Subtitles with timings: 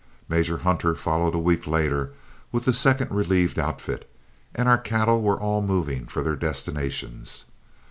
[0.27, 2.11] Major Hunter followed a week later
[2.51, 4.09] with the second relieved outfit,
[4.55, 7.45] and our cattle were all moving for their destinations.